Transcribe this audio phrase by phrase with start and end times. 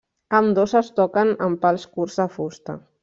[0.37, 2.77] Ambdós es toquen amb pals curts de fusta.